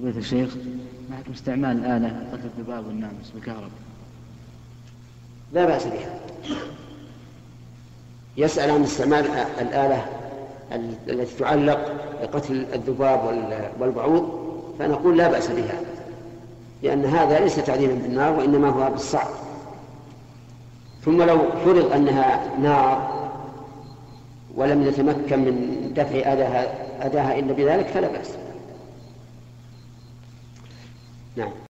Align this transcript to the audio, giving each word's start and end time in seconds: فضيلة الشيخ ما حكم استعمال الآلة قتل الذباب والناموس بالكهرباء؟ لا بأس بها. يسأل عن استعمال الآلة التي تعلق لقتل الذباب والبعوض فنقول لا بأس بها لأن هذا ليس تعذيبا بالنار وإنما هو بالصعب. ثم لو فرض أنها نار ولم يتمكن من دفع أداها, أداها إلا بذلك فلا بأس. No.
فضيلة 0.00 0.18
الشيخ 0.18 0.56
ما 1.10 1.16
حكم 1.16 1.32
استعمال 1.32 1.78
الآلة 1.78 2.26
قتل 2.32 2.42
الذباب 2.58 2.86
والناموس 2.86 3.30
بالكهرباء؟ 3.34 3.70
لا 5.52 5.64
بأس 5.64 5.86
بها. 5.86 6.20
يسأل 8.36 8.70
عن 8.70 8.82
استعمال 8.82 9.26
الآلة 9.60 10.06
التي 11.08 11.36
تعلق 11.38 11.92
لقتل 12.22 12.66
الذباب 12.74 13.20
والبعوض 13.80 14.40
فنقول 14.78 15.18
لا 15.18 15.28
بأس 15.28 15.50
بها 15.50 15.80
لأن 16.82 17.04
هذا 17.04 17.38
ليس 17.40 17.56
تعذيبا 17.56 17.94
بالنار 17.94 18.32
وإنما 18.32 18.68
هو 18.68 18.90
بالصعب. 18.90 19.30
ثم 21.04 21.22
لو 21.22 21.38
فرض 21.64 21.92
أنها 21.92 22.58
نار 22.58 23.20
ولم 24.56 24.82
يتمكن 24.82 25.38
من 25.38 25.92
دفع 25.96 26.32
أداها, 26.32 26.66
أداها 27.06 27.38
إلا 27.38 27.52
بذلك 27.52 27.86
فلا 27.86 28.08
بأس. 28.08 28.30
No. 31.36 31.60